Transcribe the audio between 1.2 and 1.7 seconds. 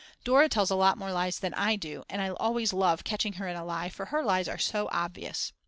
than